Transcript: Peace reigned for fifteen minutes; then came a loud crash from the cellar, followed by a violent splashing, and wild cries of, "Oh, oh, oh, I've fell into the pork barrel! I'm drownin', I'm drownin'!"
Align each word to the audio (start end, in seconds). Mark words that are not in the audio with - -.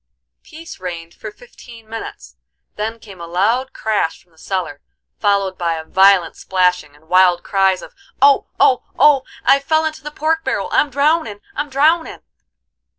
Peace 0.41 0.79
reigned 0.79 1.13
for 1.13 1.29
fifteen 1.29 1.87
minutes; 1.87 2.35
then 2.75 2.97
came 2.97 3.21
a 3.21 3.27
loud 3.27 3.71
crash 3.71 4.19
from 4.23 4.31
the 4.31 4.37
cellar, 4.39 4.81
followed 5.19 5.59
by 5.59 5.75
a 5.75 5.83
violent 5.85 6.35
splashing, 6.35 6.95
and 6.95 7.07
wild 7.07 7.43
cries 7.43 7.83
of, 7.83 7.93
"Oh, 8.19 8.47
oh, 8.59 8.81
oh, 8.97 9.21
I've 9.45 9.63
fell 9.63 9.85
into 9.85 10.01
the 10.01 10.09
pork 10.09 10.43
barrel! 10.43 10.69
I'm 10.71 10.89
drownin', 10.89 11.41
I'm 11.55 11.69
drownin'!" 11.69 12.23